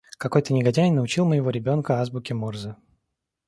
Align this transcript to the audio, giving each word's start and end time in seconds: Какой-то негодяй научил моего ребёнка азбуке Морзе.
Какой-то 0.17 0.51
негодяй 0.55 0.89
научил 0.89 1.25
моего 1.27 1.51
ребёнка 1.51 2.01
азбуке 2.01 2.33
Морзе. 2.33 2.75